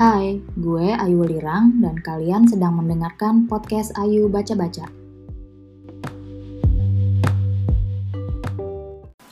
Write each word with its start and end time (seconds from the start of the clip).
Hai, 0.00 0.40
gue 0.56 0.96
Ayu 0.96 1.28
Lirang 1.28 1.76
dan 1.84 2.00
kalian 2.00 2.48
sedang 2.48 2.72
mendengarkan 2.72 3.44
podcast 3.44 3.92
Ayu 4.00 4.32
Baca-Baca. 4.32 4.88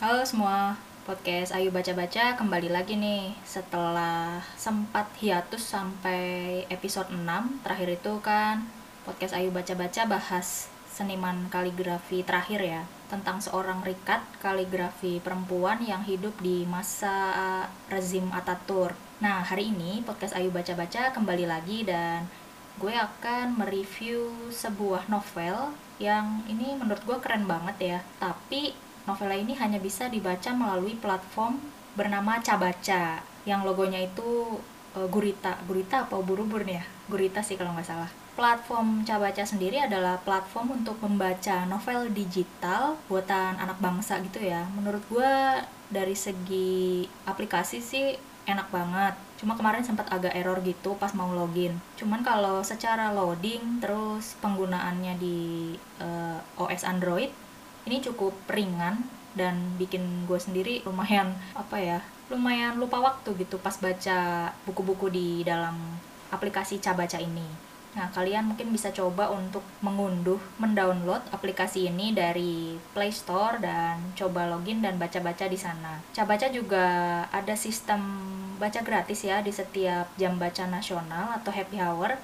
Halo 0.04 0.28
semua, 0.28 0.76
podcast 1.08 1.56
Ayu 1.56 1.72
Baca-Baca 1.72 2.36
kembali 2.36 2.68
lagi 2.68 3.00
nih 3.00 3.32
setelah 3.48 4.44
sempat 4.60 5.08
hiatus 5.16 5.64
sampai 5.64 6.68
episode 6.68 7.16
6 7.16 7.64
terakhir 7.64 7.88
itu 7.88 8.20
kan 8.20 8.68
podcast 9.08 9.40
Ayu 9.40 9.48
Baca-Baca 9.48 10.04
bahas 10.04 10.68
seniman 10.92 11.48
kaligrafi 11.48 12.20
terakhir 12.20 12.60
ya 12.60 12.84
tentang 13.08 13.40
seorang 13.40 13.80
Rikat 13.80 14.20
kaligrafi 14.44 15.16
perempuan 15.24 15.80
yang 15.80 16.04
hidup 16.04 16.36
di 16.44 16.68
masa 16.68 17.64
rezim 17.88 18.28
Ataturk. 18.36 19.07
Nah, 19.18 19.42
hari 19.42 19.74
ini 19.74 19.98
podcast 20.06 20.30
Ayu 20.38 20.54
Baca-Baca 20.54 21.10
kembali 21.10 21.50
lagi 21.50 21.82
dan 21.82 22.30
gue 22.78 22.94
akan 22.94 23.58
mereview 23.58 24.30
sebuah 24.54 25.10
novel 25.10 25.74
yang 25.98 26.46
ini 26.46 26.78
menurut 26.78 27.02
gue 27.02 27.18
keren 27.18 27.42
banget 27.42 27.76
ya. 27.82 27.98
Tapi 28.22 28.70
novel 29.10 29.34
ini 29.34 29.58
hanya 29.58 29.82
bisa 29.82 30.06
dibaca 30.06 30.54
melalui 30.54 30.94
platform 30.94 31.58
bernama 31.98 32.38
Cabaca 32.38 33.18
yang 33.42 33.66
logonya 33.66 34.06
itu 34.06 34.62
uh, 34.94 35.08
Gurita. 35.10 35.58
Gurita 35.66 36.06
apa 36.06 36.14
ubur-ubur 36.14 36.62
nih 36.62 36.78
ya? 36.78 36.84
Gurita 37.10 37.42
sih 37.42 37.58
kalau 37.58 37.74
nggak 37.74 37.90
salah 37.90 38.10
platform 38.38 39.02
Cabaca 39.02 39.42
sendiri 39.42 39.82
adalah 39.82 40.22
platform 40.22 40.78
untuk 40.78 40.94
membaca 41.02 41.66
novel 41.66 42.06
digital 42.14 42.94
buatan 43.10 43.58
anak 43.58 43.82
bangsa 43.82 44.22
gitu 44.22 44.38
ya. 44.38 44.62
Menurut 44.78 45.02
gue 45.10 45.34
dari 45.90 46.14
segi 46.14 47.02
aplikasi 47.26 47.82
sih 47.82 48.14
enak 48.48 48.72
banget. 48.72 49.14
Cuma 49.36 49.54
kemarin 49.54 49.84
sempat 49.84 50.08
agak 50.08 50.32
error 50.32 50.58
gitu 50.64 50.96
pas 50.96 51.12
mau 51.12 51.28
login. 51.30 51.76
Cuman 52.00 52.24
kalau 52.24 52.64
secara 52.64 53.12
loading 53.12 53.84
terus 53.84 54.34
penggunaannya 54.40 55.14
di 55.20 55.38
uh, 56.00 56.40
eh, 56.40 56.62
OS 56.64 56.88
Android 56.88 57.30
ini 57.84 58.00
cukup 58.00 58.32
ringan 58.48 59.04
dan 59.36 59.76
bikin 59.76 60.26
gue 60.26 60.40
sendiri 60.40 60.82
lumayan 60.82 61.36
apa 61.54 61.78
ya 61.78 62.00
lumayan 62.28 62.76
lupa 62.76 63.00
waktu 63.00 63.32
gitu 63.38 63.56
pas 63.56 63.76
baca 63.80 64.50
buku-buku 64.68 65.08
di 65.08 65.28
dalam 65.44 65.76
aplikasi 66.28 66.80
Cabaca 66.80 67.16
ini. 67.20 67.67
Nah, 67.98 68.14
kalian 68.14 68.54
mungkin 68.54 68.70
bisa 68.70 68.94
coba 68.94 69.26
untuk 69.34 69.66
mengunduh, 69.82 70.38
mendownload 70.62 71.18
aplikasi 71.34 71.90
ini 71.90 72.14
dari 72.14 72.78
Play 72.94 73.10
Store 73.10 73.58
dan 73.58 74.14
coba 74.14 74.46
login 74.46 74.78
dan 74.78 75.02
baca-baca 75.02 75.50
di 75.50 75.58
sana. 75.58 75.98
Cabaca 76.14 76.46
juga 76.46 76.86
ada 77.34 77.58
sistem 77.58 77.98
baca 78.62 78.86
gratis 78.86 79.26
ya 79.26 79.42
di 79.42 79.50
setiap 79.50 80.14
jam 80.14 80.38
baca 80.38 80.70
nasional 80.70 81.42
atau 81.42 81.50
happy 81.50 81.82
hour. 81.82 82.14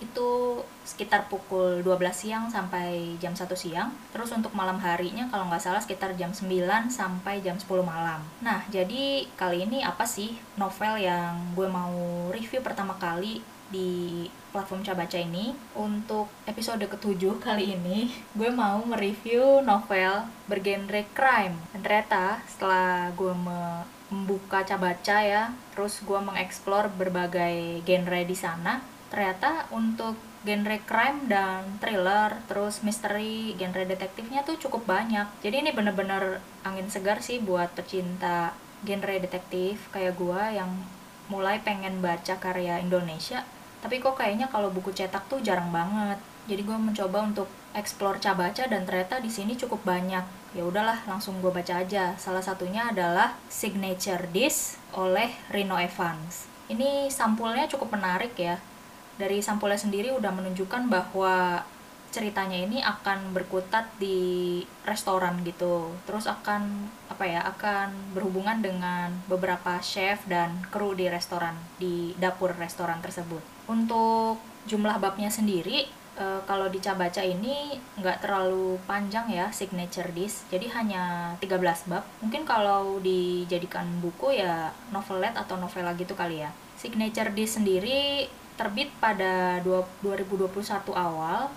Itu 0.00 0.64
sekitar 0.80 1.28
pukul 1.28 1.84
12 1.84 2.16
siang 2.16 2.44
sampai 2.48 3.20
jam 3.20 3.36
1 3.36 3.52
siang. 3.52 3.92
Terus 4.16 4.32
untuk 4.32 4.56
malam 4.56 4.80
harinya 4.80 5.28
kalau 5.28 5.52
nggak 5.52 5.60
salah 5.60 5.84
sekitar 5.84 6.16
jam 6.16 6.32
9 6.32 6.88
sampai 6.88 7.44
jam 7.44 7.60
10 7.60 7.68
malam. 7.84 8.24
Nah, 8.40 8.64
jadi 8.72 9.28
kali 9.36 9.68
ini 9.68 9.84
apa 9.84 10.08
sih 10.08 10.40
novel 10.56 11.04
yang 11.04 11.52
gue 11.52 11.68
mau 11.68 11.92
review 12.32 12.64
pertama 12.64 12.96
kali 12.96 13.44
di 13.70 14.26
platform 14.50 14.82
Cabaca 14.82 15.16
ini 15.16 15.54
untuk 15.78 16.26
episode 16.44 16.82
ketujuh 16.82 17.38
kali 17.38 17.78
ini 17.78 18.10
gue 18.38 18.50
mau 18.50 18.82
mereview 18.82 19.62
novel 19.62 20.26
bergenre 20.50 21.06
crime. 21.14 21.56
Dan 21.72 21.80
ternyata 21.80 22.42
setelah 22.50 23.14
gue 23.14 23.32
membuka 24.10 24.66
Cabaca 24.66 25.22
ya 25.22 25.54
terus 25.72 26.02
gue 26.02 26.18
mengeksplor 26.18 26.90
berbagai 26.98 27.86
genre 27.86 28.20
di 28.26 28.36
sana 28.36 28.82
ternyata 29.10 29.66
untuk 29.74 30.14
genre 30.46 30.78
crime 30.86 31.26
dan 31.26 31.78
thriller 31.82 32.38
terus 32.46 32.82
misteri 32.82 33.54
genre 33.54 33.86
detektifnya 33.86 34.42
tuh 34.42 34.58
cukup 34.58 34.86
banyak. 34.86 35.26
Jadi 35.46 35.62
ini 35.62 35.70
bener-bener 35.70 36.42
angin 36.66 36.90
segar 36.90 37.22
sih 37.22 37.38
buat 37.38 37.70
pecinta 37.74 38.54
genre 38.82 39.14
detektif 39.20 39.92
kayak 39.94 40.16
gue 40.16 40.42
yang 40.58 40.70
mulai 41.30 41.62
pengen 41.62 42.02
baca 42.02 42.42
karya 42.42 42.82
Indonesia 42.82 43.46
tapi 43.80 43.96
kok 43.98 44.16
kayaknya 44.20 44.46
kalau 44.52 44.68
buku 44.68 44.92
cetak 44.92 45.24
tuh 45.26 45.40
jarang 45.40 45.72
banget. 45.72 46.20
Jadi 46.48 46.62
gue 46.64 46.76
mencoba 46.76 47.24
untuk 47.24 47.48
explore 47.72 48.20
cabaca 48.20 48.66
dan 48.66 48.84
ternyata 48.84 49.20
di 49.22 49.32
sini 49.32 49.56
cukup 49.56 49.80
banyak. 49.84 50.24
Ya 50.52 50.62
udahlah 50.66 51.00
langsung 51.08 51.40
gue 51.40 51.48
baca 51.48 51.80
aja. 51.80 52.12
Salah 52.20 52.44
satunya 52.44 52.90
adalah 52.92 53.38
signature 53.48 54.28
disc 54.34 54.76
oleh 54.92 55.32
Rino 55.48 55.78
Evans. 55.80 56.50
Ini 56.68 57.08
sampulnya 57.08 57.70
cukup 57.70 57.96
menarik 57.96 58.36
ya. 58.36 58.60
Dari 59.16 59.40
sampulnya 59.40 59.80
sendiri 59.80 60.12
udah 60.12 60.32
menunjukkan 60.32 60.88
bahwa 60.88 61.64
ceritanya 62.10 62.58
ini 62.58 62.82
akan 62.82 63.32
berkutat 63.32 63.86
di 64.02 64.60
restoran 64.82 65.40
gitu. 65.46 65.94
Terus 66.04 66.26
akan 66.26 66.90
apa 67.06 67.24
ya 67.26 67.40
akan 67.46 68.14
berhubungan 68.14 68.58
dengan 68.58 69.14
beberapa 69.30 69.78
chef 69.80 70.26
dan 70.26 70.62
kru 70.68 70.92
di 70.94 71.06
restoran 71.06 71.54
di 71.78 72.12
dapur 72.18 72.54
restoran 72.58 72.98
tersebut. 72.98 73.40
Untuk 73.70 74.42
jumlah 74.66 74.98
babnya 75.00 75.30
sendiri 75.30 75.86
e, 76.18 76.26
kalau 76.44 76.66
dicabaca 76.68 77.22
ini 77.22 77.78
nggak 77.96 78.26
terlalu 78.26 78.76
panjang 78.84 79.30
ya 79.32 79.48
signature 79.54 80.10
disk 80.12 80.50
jadi 80.50 80.66
hanya 80.74 81.34
13 81.38 81.90
bab. 81.90 82.04
Mungkin 82.20 82.42
kalau 82.42 82.98
dijadikan 82.98 83.86
buku 84.02 84.34
ya 84.36 84.74
novelet 84.90 85.38
atau 85.38 85.56
novela 85.56 85.94
gitu 85.94 86.18
kali 86.18 86.42
ya. 86.42 86.50
Signature 86.74 87.30
disk 87.32 87.62
sendiri 87.62 88.26
terbit 88.58 88.92
pada 89.00 89.64
2021 89.64 90.92
awal 90.92 91.48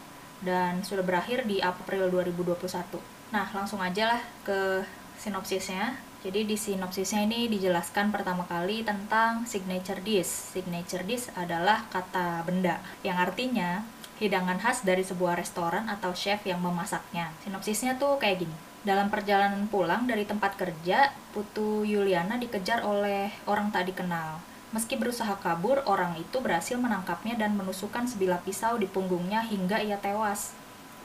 dan 0.43 0.83
sudah 0.83 1.01
berakhir 1.01 1.47
di 1.47 1.63
April 1.63 2.11
2021. 2.11 2.99
Nah, 3.33 3.49
langsung 3.55 3.81
aja 3.81 4.15
lah 4.15 4.21
ke 4.45 4.83
sinopsisnya. 5.17 5.97
Jadi 6.23 6.47
di 6.47 6.55
sinopsisnya 6.55 7.27
ini 7.27 7.51
dijelaskan 7.51 8.11
pertama 8.11 8.47
kali 8.47 8.85
tentang 8.87 9.43
signature 9.43 9.99
dish. 9.99 10.55
Signature 10.55 11.03
dish 11.03 11.27
adalah 11.35 11.83
kata 11.91 12.47
benda 12.47 12.79
yang 13.03 13.19
artinya 13.19 13.83
hidangan 14.23 14.55
khas 14.55 14.87
dari 14.87 15.03
sebuah 15.03 15.35
restoran 15.35 15.91
atau 15.91 16.15
chef 16.15 16.47
yang 16.47 16.63
memasaknya. 16.63 17.33
Sinopsisnya 17.43 17.99
tuh 17.99 18.15
kayak 18.21 18.47
gini. 18.47 18.55
Dalam 18.83 19.07
perjalanan 19.07 19.67
pulang 19.71 20.07
dari 20.07 20.27
tempat 20.27 20.59
kerja, 20.59 21.11
Putu 21.31 21.87
Yuliana 21.87 22.35
dikejar 22.35 22.83
oleh 22.83 23.31
orang 23.47 23.71
tak 23.71 23.91
dikenal. 23.91 24.52
Meski 24.73 24.97
berusaha 24.97 25.37
kabur, 25.37 25.85
orang 25.85 26.17
itu 26.17 26.41
berhasil 26.41 26.73
menangkapnya 26.81 27.37
dan 27.37 27.53
menusukkan 27.53 28.09
sebilah 28.09 28.41
pisau 28.41 28.81
di 28.81 28.89
punggungnya 28.89 29.45
hingga 29.45 29.77
ia 29.77 30.01
tewas. 30.01 30.49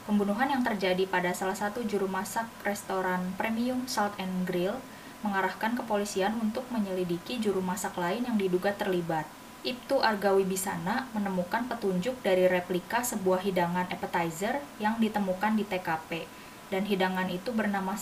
Pembunuhan 0.09 0.49
yang 0.49 0.65
terjadi 0.65 1.05
pada 1.05 1.37
salah 1.37 1.53
satu 1.53 1.85
juru 1.85 2.09
masak 2.09 2.49
restoran 2.65 3.29
premium 3.37 3.85
Salt 3.85 4.17
and 4.17 4.49
Grill 4.49 4.81
mengarahkan 5.21 5.77
kepolisian 5.77 6.33
untuk 6.41 6.65
menyelidiki 6.73 7.37
juru 7.37 7.61
masak 7.61 7.93
lain 7.93 8.25
yang 8.25 8.41
diduga 8.41 8.73
terlibat. 8.73 9.29
Ibtu 9.61 10.01
Argawi 10.01 10.49
Bisana 10.49 11.05
menemukan 11.13 11.69
petunjuk 11.69 12.17
dari 12.25 12.49
replika 12.49 13.05
sebuah 13.05 13.45
hidangan 13.45 13.85
appetizer 13.93 14.65
yang 14.81 14.97
ditemukan 14.97 15.53
di 15.53 15.67
TKP, 15.67 16.25
dan 16.73 16.89
hidangan 16.89 17.29
itu 17.29 17.53
bernama 17.53 17.93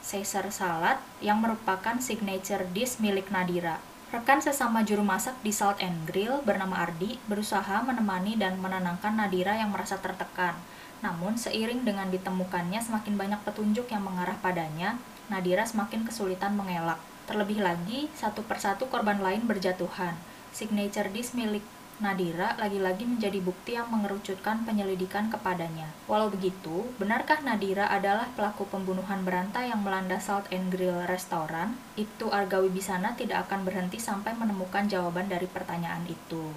Caesar 0.00 0.48
Salad 0.48 0.96
yang 1.20 1.44
merupakan 1.44 2.00
signature 2.00 2.64
dish 2.72 2.96
milik 3.02 3.28
Nadira. 3.28 3.89
Rekan 4.10 4.42
sesama 4.42 4.82
juru 4.82 5.06
masak 5.06 5.38
di 5.38 5.54
Salt 5.54 5.78
and 5.78 6.02
Grill 6.02 6.42
bernama 6.42 6.82
Ardi 6.82 7.22
berusaha 7.30 7.78
menemani 7.86 8.34
dan 8.34 8.58
menenangkan 8.58 9.14
Nadira 9.14 9.54
yang 9.54 9.70
merasa 9.70 10.02
tertekan. 10.02 10.58
Namun, 10.98 11.38
seiring 11.38 11.86
dengan 11.86 12.10
ditemukannya 12.10 12.82
semakin 12.82 13.14
banyak 13.14 13.38
petunjuk 13.46 13.86
yang 13.86 14.02
mengarah 14.02 14.34
padanya, 14.42 14.98
Nadira 15.30 15.62
semakin 15.62 16.02
kesulitan 16.02 16.58
mengelak. 16.58 16.98
Terlebih 17.30 17.62
lagi, 17.62 18.10
satu 18.18 18.42
persatu 18.42 18.90
korban 18.90 19.22
lain 19.22 19.46
berjatuhan. 19.46 20.18
Signature 20.50 21.06
dish 21.14 21.30
milik 21.30 21.62
Nadira 22.00 22.56
lagi-lagi 22.56 23.04
menjadi 23.04 23.36
bukti 23.44 23.76
yang 23.76 23.92
mengerucutkan 23.92 24.64
penyelidikan 24.64 25.28
kepadanya. 25.28 25.84
Walau 26.08 26.32
begitu, 26.32 26.88
benarkah 26.96 27.44
Nadira 27.44 27.92
adalah 27.92 28.32
pelaku 28.32 28.64
pembunuhan 28.64 29.20
berantai 29.20 29.68
yang 29.68 29.84
melanda 29.84 30.16
Salt 30.16 30.48
and 30.48 30.72
Grill 30.72 31.04
Restoran? 31.04 31.76
Itu 32.00 32.32
Argawi 32.32 32.72
Bisana 32.72 33.12
tidak 33.12 33.44
akan 33.44 33.68
berhenti 33.68 34.00
sampai 34.00 34.32
menemukan 34.32 34.88
jawaban 34.88 35.28
dari 35.28 35.44
pertanyaan 35.44 36.08
itu. 36.08 36.48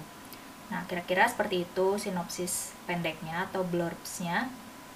Nah, 0.72 0.88
kira-kira 0.88 1.28
seperti 1.28 1.68
itu 1.68 2.00
sinopsis 2.00 2.72
pendeknya 2.88 3.44
atau 3.52 3.68
blurbsnya. 3.68 4.48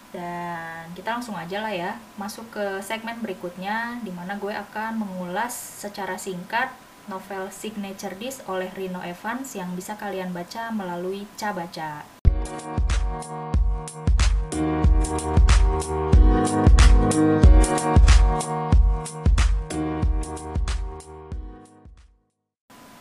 Dan 0.09 0.89
kita 0.97 1.21
langsung 1.21 1.37
aja 1.37 1.61
lah 1.61 1.69
ya, 1.77 2.00
masuk 2.17 2.49
ke 2.49 2.81
segmen 2.81 3.21
berikutnya, 3.21 4.00
di 4.00 4.09
mana 4.09 4.41
gue 4.41 4.56
akan 4.56 5.05
mengulas 5.05 5.53
secara 5.53 6.17
singkat 6.17 6.73
novel 7.09 7.49
Signature 7.49 8.15
Dish 8.15 8.45
oleh 8.45 8.69
Rino 8.77 9.01
Evans 9.01 9.57
yang 9.57 9.73
bisa 9.73 9.97
kalian 9.97 10.31
baca 10.31 10.69
melalui 10.71 11.25
Cabaca. 11.41 12.05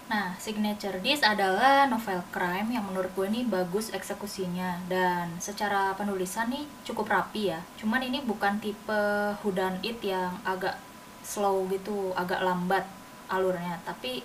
Nah, 0.07 0.39
Signature 0.39 1.04
Disc 1.04 1.19
adalah 1.27 1.83
novel 1.92 2.24
crime 2.31 2.71
yang 2.71 2.88
menurut 2.88 3.12
gue 3.12 3.27
nih 3.27 3.44
bagus 3.44 3.92
eksekusinya 3.92 4.88
dan 4.88 5.36
secara 5.44 5.92
penulisan 6.00 6.48
nih 6.48 6.63
cukup 6.88 7.12
rapi 7.12 7.51
ya. 7.51 7.59
Cuman 7.75 8.00
ini 8.00 8.24
bukan 8.24 8.63
tipe 8.63 9.36
Hudan 9.44 9.83
It 9.83 10.00
yang 10.00 10.39
agak 10.48 10.80
slow 11.27 11.68
gitu, 11.68 12.15
agak 12.15 12.39
lambat 12.39 12.88
alurnya. 13.31 13.79
Tapi 13.88 14.24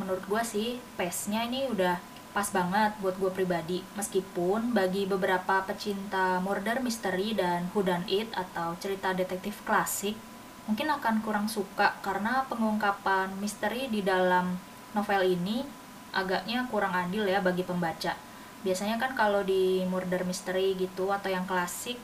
menurut 0.00 0.24
gue 0.24 0.42
sih 0.44 0.68
pace-nya 0.96 1.44
ini 1.44 1.68
udah 1.68 2.00
pas 2.32 2.48
banget 2.48 2.96
buat 3.04 3.16
gue 3.20 3.30
pribadi. 3.32 3.84
Meskipun 3.96 4.72
bagi 4.72 5.04
beberapa 5.04 5.60
pecinta 5.68 6.40
murder 6.40 6.80
mystery 6.80 7.36
dan 7.36 7.68
Hudan 7.76 8.08
It 8.08 8.32
atau 8.32 8.76
cerita 8.80 9.12
detektif 9.12 9.60
klasik 9.68 10.16
mungkin 10.62 10.94
akan 10.94 11.26
kurang 11.26 11.50
suka 11.50 11.98
karena 12.06 12.46
pengungkapan 12.46 13.34
misteri 13.42 13.90
di 13.90 13.98
dalam 13.98 14.54
novel 14.94 15.26
ini 15.26 15.66
agaknya 16.14 16.70
kurang 16.70 16.94
adil 16.94 17.26
ya 17.26 17.42
bagi 17.42 17.66
pembaca. 17.66 18.14
Biasanya 18.62 18.96
kan 18.96 19.18
kalau 19.18 19.42
di 19.42 19.82
murder 19.90 20.22
mystery 20.22 20.78
gitu 20.78 21.10
atau 21.10 21.28
yang 21.28 21.44
klasik 21.44 21.98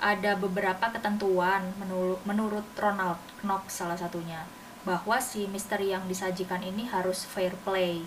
ada 0.00 0.38
beberapa 0.38 0.88
ketentuan 0.94 1.74
menurut 2.24 2.64
Ronald 2.78 3.18
Knox 3.42 3.82
salah 3.82 3.98
satunya 3.98 4.46
bahwa 4.88 5.20
si 5.20 5.44
misteri 5.52 5.92
yang 5.92 6.08
disajikan 6.08 6.64
ini 6.64 6.88
harus 6.88 7.28
fair 7.28 7.52
play. 7.68 8.00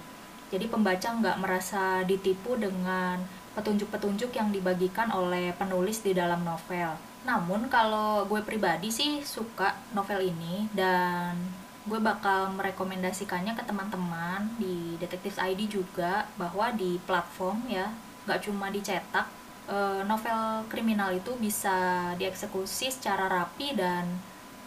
Jadi 0.49 0.65
pembaca 0.65 1.13
nggak 1.13 1.37
merasa 1.37 2.01
ditipu 2.01 2.57
dengan 2.57 3.21
petunjuk-petunjuk 3.53 4.33
yang 4.33 4.49
dibagikan 4.49 5.13
oleh 5.13 5.53
penulis 5.53 6.01
di 6.01 6.17
dalam 6.17 6.41
novel 6.41 7.11
namun 7.21 7.69
kalau 7.69 8.25
gue 8.25 8.41
pribadi 8.41 8.89
sih 8.89 9.21
suka 9.21 9.77
novel 9.93 10.25
ini 10.25 10.65
dan 10.73 11.37
gue 11.85 11.97
bakal 12.01 12.53
merekomendasikannya 12.57 13.53
ke 13.57 13.63
teman-teman 13.65 14.49
di 14.57 14.97
Detektif 14.97 15.37
ID 15.37 15.69
juga 15.69 16.25
bahwa 16.37 16.73
di 16.73 16.97
platform 17.05 17.65
ya 17.69 17.93
gak 18.25 18.49
cuma 18.49 18.73
dicetak 18.73 19.29
eh, 19.69 20.01
novel 20.05 20.65
kriminal 20.69 21.13
itu 21.13 21.33
bisa 21.37 22.09
dieksekusi 22.17 22.89
secara 22.89 23.29
rapi 23.29 23.77
dan 23.77 24.05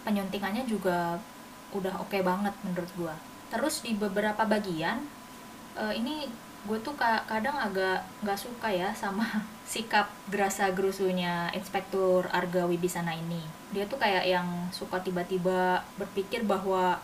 penyuntingannya 0.06 0.66
juga 0.66 1.18
udah 1.74 2.00
oke 2.00 2.10
okay 2.10 2.22
banget 2.22 2.54
menurut 2.62 2.90
gue 2.94 3.14
terus 3.52 3.84
di 3.84 3.92
beberapa 3.98 4.46
bagian 4.46 5.04
eh, 5.76 5.94
ini 5.98 6.30
gue 6.64 6.80
tuh 6.80 6.96
kadang 7.28 7.60
agak 7.60 8.00
nggak 8.24 8.40
suka 8.40 8.72
ya 8.72 8.88
sama 8.96 9.24
sikap 9.72 10.08
gerasa 10.32 10.72
gerusunya 10.72 11.52
Inspektur 11.52 12.24
Arga 12.32 12.64
Wibisana 12.64 13.12
ini. 13.12 13.40
Dia 13.76 13.84
tuh 13.84 14.00
kayak 14.00 14.24
yang 14.24 14.48
suka 14.72 14.96
tiba-tiba 15.04 15.84
berpikir 16.00 16.40
bahwa 16.48 16.96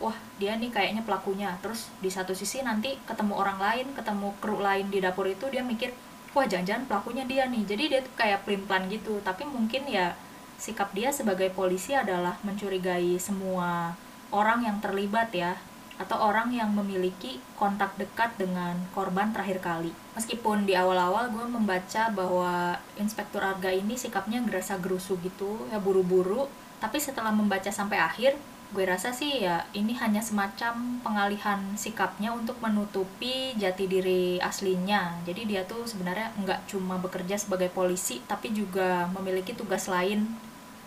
wah 0.00 0.16
dia 0.40 0.56
nih 0.56 0.72
kayaknya 0.72 1.04
pelakunya. 1.04 1.52
Terus 1.60 1.92
di 2.00 2.08
satu 2.08 2.32
sisi 2.32 2.64
nanti 2.64 2.96
ketemu 3.04 3.36
orang 3.36 3.60
lain 3.60 3.86
ketemu 3.92 4.32
kru 4.40 4.56
lain 4.64 4.88
di 4.88 4.98
dapur 5.04 5.28
itu 5.28 5.44
dia 5.52 5.60
mikir 5.60 5.92
wah 6.32 6.48
jangan-jangan 6.48 6.88
pelakunya 6.88 7.24
dia 7.28 7.44
nih. 7.52 7.62
Jadi 7.68 7.84
dia 7.92 8.00
tuh 8.00 8.14
kayak 8.16 8.48
pelin-pelan 8.48 8.88
gitu. 8.88 9.20
Tapi 9.20 9.44
mungkin 9.44 9.92
ya 9.92 10.16
sikap 10.56 10.88
dia 10.96 11.12
sebagai 11.12 11.52
polisi 11.52 11.92
adalah 11.92 12.40
mencurigai 12.40 13.20
semua 13.20 13.92
orang 14.32 14.64
yang 14.64 14.80
terlibat 14.80 15.30
ya 15.36 15.54
atau 16.00 16.18
orang 16.18 16.50
yang 16.50 16.72
memiliki 16.74 17.38
kontak 17.54 17.94
dekat 17.94 18.34
dengan 18.34 18.74
korban 18.90 19.30
terakhir 19.30 19.62
kali. 19.62 19.94
Meskipun 20.18 20.66
di 20.66 20.74
awal-awal 20.74 21.30
gue 21.30 21.46
membaca 21.46 22.10
bahwa 22.10 22.74
Inspektur 22.98 23.44
Arga 23.44 23.70
ini 23.70 23.94
sikapnya 23.94 24.42
gerasa 24.42 24.80
gerusu 24.82 25.14
gitu, 25.22 25.68
ya 25.70 25.78
buru-buru, 25.78 26.50
tapi 26.82 26.98
setelah 26.98 27.30
membaca 27.30 27.70
sampai 27.70 28.02
akhir, 28.02 28.34
gue 28.72 28.84
rasa 28.88 29.12
sih 29.12 29.44
ya 29.44 29.68
ini 29.76 29.92
hanya 30.00 30.24
semacam 30.24 30.98
pengalihan 31.04 31.60
sikapnya 31.76 32.32
untuk 32.32 32.56
menutupi 32.58 33.54
jati 33.54 33.84
diri 33.86 34.40
aslinya. 34.42 35.22
Jadi 35.28 35.44
dia 35.44 35.62
tuh 35.68 35.84
sebenarnya 35.86 36.32
nggak 36.40 36.72
cuma 36.72 36.98
bekerja 36.98 37.38
sebagai 37.38 37.70
polisi, 37.70 38.18
tapi 38.26 38.50
juga 38.50 39.06
memiliki 39.12 39.54
tugas 39.54 39.86
lain 39.86 40.24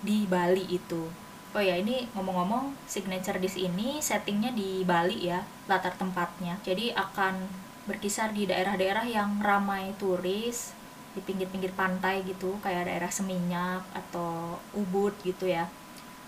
di 0.04 0.28
Bali 0.28 0.66
itu. 0.68 1.25
Oh 1.56 1.64
ya 1.64 1.80
ini 1.80 2.04
ngomong-ngomong 2.12 2.76
signature 2.84 3.40
dish 3.40 3.56
ini 3.56 4.04
settingnya 4.04 4.52
di 4.52 4.84
Bali 4.84 5.32
ya 5.32 5.40
latar 5.72 5.96
tempatnya. 5.96 6.60
Jadi 6.68 6.92
akan 6.92 7.48
berkisar 7.88 8.36
di 8.36 8.44
daerah-daerah 8.44 9.08
yang 9.08 9.40
ramai 9.40 9.96
turis 9.96 10.76
di 11.16 11.24
pinggir-pinggir 11.24 11.72
pantai 11.72 12.28
gitu 12.28 12.60
kayak 12.60 12.92
daerah 12.92 13.08
Seminyak 13.08 13.88
atau 13.96 14.60
Ubud 14.76 15.16
gitu 15.24 15.48
ya. 15.48 15.72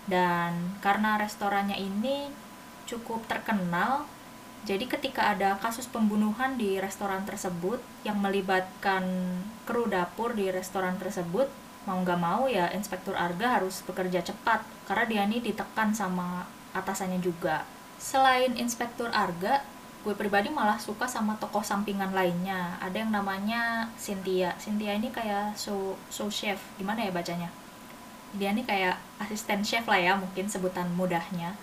Dan 0.08 0.80
karena 0.80 1.20
restorannya 1.20 1.76
ini 1.76 2.32
cukup 2.88 3.28
terkenal 3.28 4.08
jadi 4.64 4.90
ketika 4.90 5.36
ada 5.36 5.54
kasus 5.60 5.86
pembunuhan 5.86 6.58
di 6.58 6.80
restoran 6.82 7.22
tersebut 7.22 7.78
yang 8.02 8.18
melibatkan 8.18 9.04
kru 9.68 9.86
dapur 9.86 10.34
di 10.34 10.50
restoran 10.50 10.98
tersebut, 10.98 11.46
mau 11.88 12.04
nggak 12.04 12.20
mau 12.20 12.44
ya 12.44 12.68
inspektur 12.76 13.16
arga 13.16 13.56
harus 13.56 13.80
bekerja 13.80 14.20
cepat 14.20 14.60
karena 14.84 15.04
dia 15.08 15.22
ini 15.24 15.40
ditekan 15.40 15.96
sama 15.96 16.44
atasannya 16.76 17.16
juga. 17.24 17.64
Selain 17.96 18.52
inspektur 18.60 19.08
arga 19.08 19.64
gue 20.04 20.14
pribadi 20.14 20.52
malah 20.52 20.76
suka 20.78 21.08
sama 21.08 21.34
tokoh 21.40 21.64
sampingan 21.64 22.12
lainnya. 22.12 22.76
Ada 22.84 23.02
yang 23.02 23.10
namanya 23.10 23.88
Cynthia. 23.96 24.52
Cynthia 24.60 24.92
ini 24.94 25.08
kayak 25.08 25.56
so 25.56 25.96
so 26.12 26.28
chef. 26.28 26.60
Gimana 26.76 27.08
ya 27.08 27.10
bacanya? 27.10 27.48
Dia 28.36 28.52
ini 28.52 28.62
kayak 28.68 29.00
asisten 29.18 29.64
chef 29.64 29.88
lah 29.88 29.98
ya 29.98 30.12
mungkin 30.14 30.44
sebutan 30.46 30.92
mudahnya. 30.92 31.56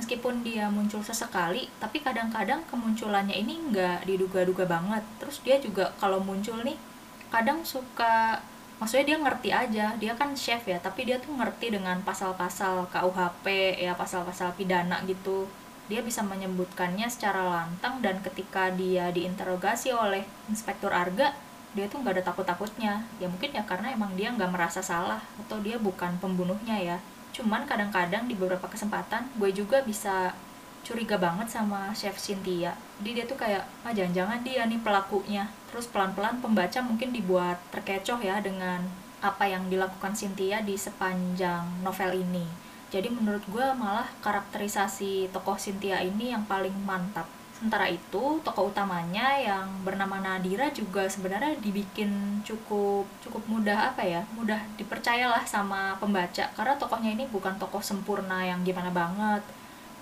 Meskipun 0.00 0.44
dia 0.44 0.68
muncul 0.68 1.00
sesekali 1.00 1.68
tapi 1.76 2.00
kadang-kadang 2.00 2.64
kemunculannya 2.68 3.36
ini 3.36 3.70
nggak 3.70 4.08
diduga-duga 4.08 4.64
banget. 4.64 5.04
Terus 5.20 5.44
dia 5.44 5.60
juga 5.60 5.92
kalau 6.00 6.18
muncul 6.18 6.64
nih 6.64 6.76
kadang 7.30 7.62
suka 7.62 8.40
maksudnya 8.76 9.14
dia 9.14 9.18
ngerti 9.20 9.50
aja 9.52 9.86
dia 9.96 10.12
kan 10.12 10.36
chef 10.36 10.68
ya 10.68 10.76
tapi 10.76 11.08
dia 11.08 11.16
tuh 11.16 11.32
ngerti 11.32 11.72
dengan 11.72 11.96
pasal-pasal 12.04 12.92
KUHP 12.92 13.46
ya 13.80 13.96
pasal-pasal 13.96 14.52
pidana 14.56 15.00
gitu. 15.08 15.48
Dia 15.86 16.02
bisa 16.02 16.26
menyebutkannya 16.26 17.06
secara 17.06 17.46
lantang 17.46 18.02
dan 18.02 18.18
ketika 18.18 18.74
dia 18.74 19.14
diinterogasi 19.14 19.94
oleh 19.94 20.26
inspektur 20.50 20.90
arga 20.90 21.30
dia 21.76 21.86
tuh 21.86 22.00
nggak 22.02 22.20
ada 22.20 22.24
takut-takutnya. 22.32 23.04
Ya 23.22 23.26
mungkin 23.30 23.54
ya 23.54 23.62
karena 23.62 23.92
emang 23.94 24.16
dia 24.18 24.32
nggak 24.34 24.50
merasa 24.50 24.82
salah 24.82 25.22
atau 25.46 25.62
dia 25.62 25.78
bukan 25.78 26.18
pembunuhnya 26.18 26.76
ya. 26.80 26.98
Cuman 27.36 27.68
kadang-kadang 27.68 28.26
di 28.26 28.34
beberapa 28.34 28.66
kesempatan 28.66 29.28
gue 29.36 29.50
juga 29.52 29.84
bisa 29.84 30.32
curiga 30.86 31.18
banget 31.18 31.50
sama 31.50 31.90
chef 31.90 32.14
Cynthia. 32.14 32.78
Jadi 33.02 33.10
dia 33.18 33.24
tuh 33.26 33.34
kayak 33.34 33.66
ah 33.82 33.90
jangan-jangan 33.90 34.46
dia 34.46 34.62
nih 34.70 34.78
pelakunya. 34.78 35.50
Terus 35.74 35.90
pelan-pelan 35.90 36.38
pembaca 36.38 36.78
mungkin 36.86 37.10
dibuat 37.10 37.58
terkecoh 37.74 38.22
ya 38.22 38.38
dengan 38.38 38.86
apa 39.18 39.50
yang 39.50 39.66
dilakukan 39.66 40.14
Cynthia 40.14 40.62
di 40.62 40.78
sepanjang 40.78 41.82
novel 41.82 42.22
ini. 42.22 42.46
Jadi 42.94 43.10
menurut 43.10 43.42
gue 43.50 43.66
malah 43.74 44.06
karakterisasi 44.22 45.34
tokoh 45.34 45.58
Cynthia 45.58 45.98
ini 45.98 46.30
yang 46.30 46.46
paling 46.46 46.72
mantap. 46.86 47.26
Sementara 47.58 47.90
itu 47.90 48.38
tokoh 48.46 48.70
utamanya 48.70 49.42
yang 49.42 49.66
bernama 49.82 50.22
Nadira 50.22 50.70
juga 50.70 51.08
sebenarnya 51.10 51.56
dibikin 51.58 52.44
cukup 52.46 53.08
cukup 53.24 53.42
mudah 53.48 53.90
apa 53.90 54.06
ya 54.06 54.22
mudah 54.38 54.62
dipercayalah 54.78 55.42
sama 55.50 55.98
pembaca. 55.98 56.46
Karena 56.54 56.78
tokohnya 56.78 57.10
ini 57.10 57.26
bukan 57.26 57.58
tokoh 57.58 57.82
sempurna 57.82 58.46
yang 58.46 58.62
gimana 58.62 58.94
banget 58.94 59.42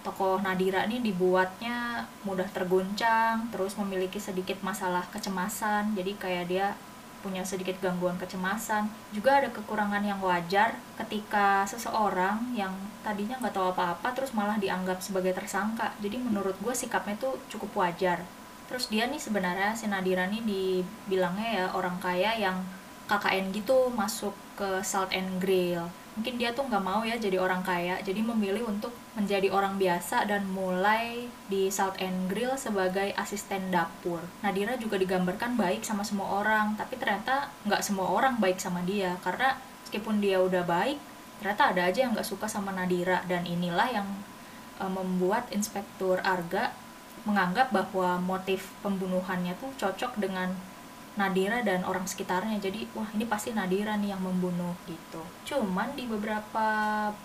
tokoh 0.05 0.39
Nadira 0.45 0.85
ini 0.85 1.01
dibuatnya 1.01 2.05
mudah 2.29 2.47
terguncang, 2.53 3.49
terus 3.49 3.75
memiliki 3.81 4.21
sedikit 4.21 4.61
masalah 4.61 5.09
kecemasan, 5.09 5.97
jadi 5.97 6.13
kayak 6.21 6.45
dia 6.47 6.67
punya 7.25 7.41
sedikit 7.41 7.81
gangguan 7.81 8.21
kecemasan. 8.21 8.85
Juga 9.17 9.41
ada 9.41 9.49
kekurangan 9.49 10.05
yang 10.05 10.21
wajar 10.21 10.77
ketika 11.01 11.65
seseorang 11.65 12.53
yang 12.53 12.77
tadinya 13.01 13.41
nggak 13.41 13.57
tahu 13.57 13.73
apa-apa 13.73 14.13
terus 14.13 14.37
malah 14.37 14.61
dianggap 14.61 15.01
sebagai 15.01 15.33
tersangka. 15.33 15.97
Jadi 16.05 16.21
menurut 16.21 16.53
gue 16.61 16.77
sikapnya 16.77 17.17
tuh 17.17 17.41
cukup 17.49 17.81
wajar. 17.81 18.21
Terus 18.69 18.93
dia 18.93 19.09
nih 19.09 19.17
sebenarnya 19.17 19.73
si 19.73 19.89
Nadira 19.89 20.29
nih 20.29 20.45
dibilangnya 20.45 21.49
ya 21.49 21.67
orang 21.73 21.97
kaya 21.97 22.37
yang 22.37 22.61
KKN 23.09 23.57
gitu 23.57 23.89
masuk 23.93 24.37
ke 24.61 24.85
Salt 24.85 25.13
and 25.17 25.41
Grill 25.41 25.89
mungkin 26.15 26.39
dia 26.39 26.55
tuh 26.55 26.65
nggak 26.71 26.85
mau 26.85 27.03
ya 27.03 27.19
jadi 27.19 27.43
orang 27.43 27.63
kaya 27.67 27.99
jadi 28.01 28.23
memilih 28.23 28.71
untuk 28.71 28.95
menjadi 29.15 29.47
orang 29.55 29.79
biasa 29.79 30.27
dan 30.27 30.43
mulai 30.51 31.31
di 31.47 31.71
Salt 31.71 32.03
and 32.03 32.27
Grill 32.27 32.59
sebagai 32.59 33.15
asisten 33.15 33.71
dapur. 33.71 34.19
Nadira 34.43 34.75
juga 34.75 34.99
digambarkan 34.99 35.55
baik 35.55 35.87
sama 35.87 36.03
semua 36.03 36.43
orang 36.43 36.75
tapi 36.75 36.99
ternyata 36.99 37.55
nggak 37.63 37.83
semua 37.87 38.11
orang 38.11 38.43
baik 38.43 38.59
sama 38.59 38.83
dia. 38.83 39.15
Karena 39.23 39.55
meskipun 39.87 40.19
dia 40.19 40.43
udah 40.43 40.67
baik 40.67 40.99
ternyata 41.39 41.63
ada 41.71 41.83
aja 41.87 41.99
yang 42.07 42.13
nggak 42.15 42.27
suka 42.27 42.51
sama 42.51 42.75
Nadira. 42.75 43.23
Dan 43.31 43.47
inilah 43.47 43.87
yang 43.95 44.09
e, 44.83 44.85
membuat 44.91 45.47
Inspektur 45.55 46.19
Arga 46.27 46.75
menganggap 47.23 47.71
bahwa 47.71 48.19
motif 48.19 48.75
pembunuhannya 48.83 49.55
tuh 49.63 49.71
cocok 49.79 50.19
dengan 50.19 50.59
Nadira 51.15 51.63
dan 51.63 51.87
orang 51.87 52.07
sekitarnya. 52.07 52.59
Jadi 52.59 52.91
wah 52.95 53.07
ini 53.15 53.25
pasti 53.25 53.55
Nadira 53.55 53.95
nih 53.95 54.15
yang 54.15 54.23
membunuh 54.23 54.75
gitu. 54.87 55.23
Cuman 55.47 55.95
di 55.95 56.11
beberapa 56.11 56.67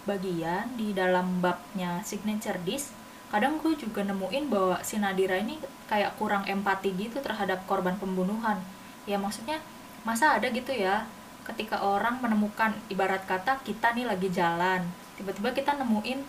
bagian 0.05 0.73
di 0.77 0.93
dalam 0.93 1.41
babnya 1.41 2.01
signature 2.05 2.61
disk 2.65 2.93
kadang 3.29 3.61
gue 3.61 3.77
juga 3.77 4.01
nemuin 4.01 4.49
bahwa 4.49 4.81
si 4.81 4.97
Nadira 4.97 5.37
ini 5.37 5.61
kayak 5.85 6.17
kurang 6.17 6.49
empati 6.49 6.93
gitu 6.97 7.21
terhadap 7.21 7.65
korban 7.69 7.97
pembunuhan. 7.97 8.57
Ya 9.05 9.21
maksudnya 9.21 9.61
masa 10.03 10.37
ada 10.37 10.47
gitu 10.49 10.71
ya 10.71 11.05
ketika 11.49 11.81
orang 11.81 12.21
menemukan 12.21 12.77
ibarat 12.93 13.25
kata 13.25 13.57
kita 13.65 13.97
nih 13.97 14.05
lagi 14.05 14.29
jalan 14.29 14.85
tiba-tiba 15.17 15.51
kita 15.51 15.75
nemuin 15.75 16.21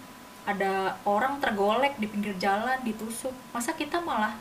ada 0.49 0.97
orang 1.05 1.39
tergolek 1.39 1.95
di 2.01 2.09
pinggir 2.09 2.35
jalan 2.41 2.81
ditusuk 2.83 3.31
masa 3.53 3.77
kita 3.77 4.01
malah 4.01 4.35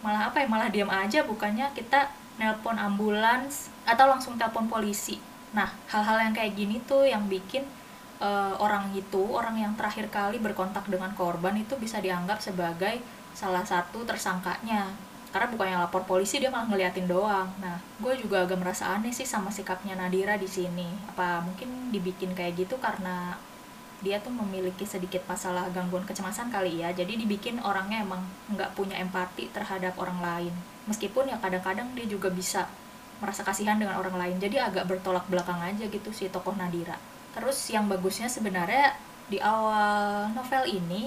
malah 0.00 0.32
apa 0.32 0.40
ya 0.40 0.48
malah 0.48 0.68
diam 0.72 0.88
aja 0.88 1.20
bukannya 1.22 1.68
kita 1.76 2.08
nelpon 2.40 2.80
ambulans 2.80 3.68
atau 3.84 4.08
langsung 4.08 4.40
telepon 4.40 4.64
polisi. 4.64 5.20
Nah 5.52 5.68
hal-hal 5.92 6.24
yang 6.24 6.32
kayak 6.32 6.56
gini 6.56 6.80
tuh 6.88 7.04
yang 7.04 7.28
bikin 7.28 7.68
uh, 8.24 8.56
orang 8.56 8.88
itu 8.96 9.20
orang 9.20 9.60
yang 9.60 9.72
terakhir 9.76 10.08
kali 10.08 10.40
berkontak 10.40 10.88
dengan 10.88 11.12
korban 11.12 11.52
itu 11.60 11.76
bisa 11.76 12.00
dianggap 12.00 12.40
sebagai 12.40 13.04
salah 13.36 13.62
satu 13.62 14.08
tersangkanya. 14.08 14.88
Karena 15.30 15.46
bukannya 15.46 15.78
lapor 15.86 16.02
polisi 16.08 16.42
dia 16.42 16.50
malah 16.50 16.66
ngeliatin 16.66 17.06
doang. 17.06 17.46
Nah 17.60 17.76
gue 18.00 18.16
juga 18.16 18.48
agak 18.48 18.58
merasa 18.58 18.90
aneh 18.90 19.12
sih 19.12 19.28
sama 19.28 19.52
sikapnya 19.52 19.94
Nadira 19.94 20.40
di 20.40 20.48
sini. 20.48 20.88
Apa 21.12 21.44
mungkin 21.44 21.92
dibikin 21.92 22.32
kayak 22.32 22.66
gitu 22.66 22.80
karena 22.80 23.36
dia 24.00 24.16
tuh 24.20 24.32
memiliki 24.32 24.88
sedikit 24.88 25.20
masalah 25.28 25.68
gangguan 25.70 26.04
kecemasan 26.08 26.48
kali 26.48 26.80
ya 26.80 26.92
jadi 26.92 27.16
dibikin 27.20 27.60
orangnya 27.60 28.00
emang 28.00 28.24
nggak 28.52 28.72
punya 28.72 28.96
empati 28.96 29.52
terhadap 29.52 29.96
orang 30.00 30.18
lain 30.20 30.54
meskipun 30.88 31.28
ya 31.28 31.36
kadang-kadang 31.36 31.92
dia 31.92 32.08
juga 32.08 32.32
bisa 32.32 32.64
merasa 33.20 33.44
kasihan 33.44 33.76
dengan 33.76 34.00
orang 34.00 34.16
lain 34.16 34.36
jadi 34.40 34.72
agak 34.72 34.88
bertolak 34.88 35.28
belakang 35.28 35.60
aja 35.60 35.84
gitu 35.84 36.08
si 36.10 36.32
tokoh 36.32 36.56
Nadira 36.56 36.96
Terus 37.30 37.58
yang 37.70 37.86
bagusnya 37.86 38.26
sebenarnya 38.26 38.98
di 39.30 39.38
awal 39.38 40.30
novel 40.34 40.66
ini 40.66 41.06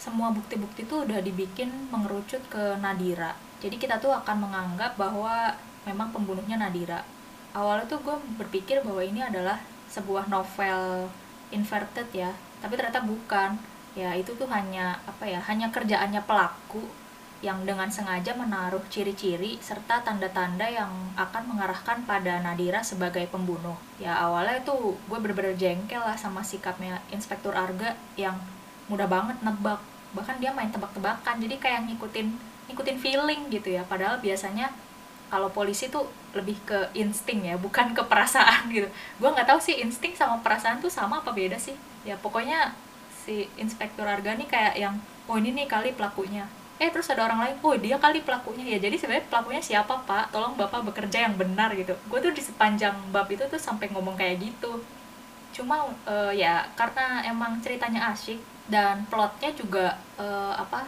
semua 0.00 0.32
bukti-bukti 0.32 0.88
itu 0.88 1.04
udah 1.04 1.20
dibikin 1.20 1.68
mengerucut 1.92 2.40
ke 2.48 2.78
Nadira. 2.80 3.36
Jadi 3.60 3.76
kita 3.76 3.98
tuh 3.98 4.14
akan 4.14 4.48
menganggap 4.48 4.96
bahwa 4.96 5.52
memang 5.84 6.08
pembunuhnya 6.14 6.56
Nadira. 6.56 7.04
Awalnya 7.52 7.90
tuh 7.90 8.00
gue 8.00 8.16
berpikir 8.40 8.80
bahwa 8.80 9.02
ini 9.02 9.20
adalah 9.20 9.60
sebuah 9.92 10.30
novel 10.30 11.10
inverted 11.54 12.08
ya, 12.12 12.30
tapi 12.60 12.76
ternyata 12.78 13.04
bukan. 13.04 13.58
Ya 13.96 14.14
itu 14.14 14.30
tuh 14.38 14.46
hanya 14.46 15.00
apa 15.08 15.26
ya, 15.26 15.42
hanya 15.50 15.74
kerjaannya 15.74 16.22
pelaku 16.22 16.86
yang 17.38 17.62
dengan 17.62 17.86
sengaja 17.86 18.34
menaruh 18.34 18.82
ciri-ciri 18.90 19.62
serta 19.62 20.02
tanda-tanda 20.02 20.66
yang 20.66 20.90
akan 21.14 21.54
mengarahkan 21.54 22.02
pada 22.02 22.42
Nadira 22.42 22.82
sebagai 22.82 23.26
pembunuh. 23.30 23.78
Ya 24.02 24.18
awalnya 24.18 24.58
tuh 24.66 24.98
gue 25.06 25.18
bener-bener 25.22 25.54
jengkel 25.54 26.02
lah 26.02 26.18
sama 26.18 26.42
sikapnya 26.42 26.98
Inspektur 27.14 27.54
Arga 27.54 27.94
yang 28.18 28.34
mudah 28.90 29.06
banget 29.06 29.38
nebak. 29.42 29.78
Bahkan 30.14 30.42
dia 30.42 30.50
main 30.50 30.74
tebak-tebakan, 30.74 31.38
jadi 31.38 31.54
kayak 31.62 31.80
ngikutin 31.86 32.26
ngikutin 32.70 32.98
feeling 32.98 33.46
gitu 33.54 33.70
ya. 33.70 33.86
Padahal 33.86 34.18
biasanya 34.18 34.74
kalau 35.28 35.48
polisi 35.52 35.92
tuh 35.92 36.08
lebih 36.32 36.56
ke 36.64 36.92
insting 36.96 37.44
ya, 37.44 37.56
bukan 37.56 37.92
ke 37.96 38.02
perasaan 38.04 38.68
gitu. 38.72 38.88
Gue 39.20 39.30
nggak 39.32 39.48
tahu 39.48 39.60
sih 39.60 39.80
insting 39.80 40.16
sama 40.16 40.40
perasaan 40.44 40.80
tuh 40.80 40.92
sama 40.92 41.20
apa 41.20 41.32
beda 41.32 41.56
sih. 41.56 41.76
Ya 42.04 42.16
pokoknya 42.20 42.72
si 43.24 43.48
Inspektur 43.60 44.08
Arga 44.08 44.34
nih 44.34 44.48
kayak 44.48 44.74
yang, 44.80 44.94
oh 45.28 45.36
ini 45.36 45.52
nih 45.52 45.68
kali 45.68 45.92
pelakunya. 45.92 46.48
Eh 46.78 46.88
terus 46.94 47.10
ada 47.10 47.26
orang 47.26 47.42
lain 47.42 47.56
oh 47.60 47.74
dia 47.76 47.96
kali 48.00 48.24
pelakunya. 48.24 48.76
Ya 48.76 48.78
jadi 48.78 48.96
sebenarnya 48.96 49.26
pelakunya 49.28 49.62
siapa 49.62 49.94
pak? 50.08 50.32
Tolong 50.32 50.54
bapak 50.56 50.86
bekerja 50.88 51.28
yang 51.28 51.34
benar 51.36 51.74
gitu. 51.74 51.92
Gue 52.08 52.18
tuh 52.24 52.32
di 52.32 52.40
sepanjang 52.40 52.94
bab 53.10 53.28
itu 53.28 53.44
tuh 53.46 53.60
sampai 53.60 53.90
ngomong 53.90 54.14
kayak 54.14 54.40
gitu. 54.40 54.80
Cuma 55.52 55.90
uh, 56.06 56.32
ya 56.32 56.68
karena 56.78 57.24
emang 57.26 57.58
ceritanya 57.60 58.14
asyik 58.14 58.38
dan 58.68 59.08
plotnya 59.08 59.50
juga 59.56 59.96
uh, 60.20 60.54
apa 60.54 60.84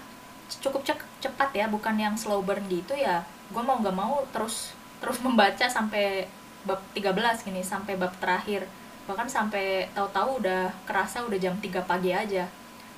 cukup 0.61 0.83
cepat 1.23 1.51
ya 1.55 1.67
bukan 1.71 1.97
yang 1.97 2.15
slow 2.19 2.43
burn 2.45 2.67
gitu 2.69 2.93
ya 2.93 3.25
gue 3.51 3.63
mau 3.63 3.79
nggak 3.83 3.97
mau 3.97 4.23
terus 4.31 4.73
terus 5.03 5.19
membaca 5.27 5.67
sampai 5.67 6.29
bab 6.63 6.79
13 6.93 7.47
gini 7.47 7.63
sampai 7.65 7.99
bab 7.99 8.13
terakhir. 8.23 8.69
Bahkan 9.09 9.27
sampai 9.27 9.91
tahu-tahu 9.97 10.45
udah 10.45 10.71
kerasa 10.87 11.25
udah 11.27 11.39
jam 11.41 11.57
3 11.59 11.83
pagi 11.83 12.15
aja. 12.15 12.47